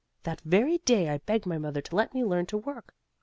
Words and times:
That 0.23 0.41
very 0.41 0.79
day 0.79 1.09
I 1.09 1.19
begged 1.19 1.45
my 1.45 1.59
mother 1.59 1.79
to 1.79 1.95
let 1.95 2.15
me 2.15 2.23
learn 2.25 2.47
to 2.47 2.57
work. 2.57 2.95